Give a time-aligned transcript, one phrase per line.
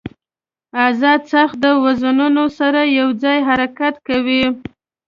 [0.87, 4.43] ازاد څرخ د وزنونو سره یو ځای حرکت کوي.